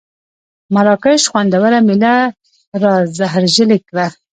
مراکش 0.73 1.21
خوندوره 1.31 1.79
مېله 1.87 2.15
را 2.81 2.93
زهرژلې 3.17 3.79
کړه. 3.87 4.07